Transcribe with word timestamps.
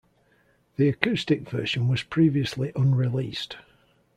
The 0.77 0.89
acoustic 0.89 1.47
version 1.47 1.87
was 1.87 2.01
previously 2.01 2.71
unreleased. 2.75 3.57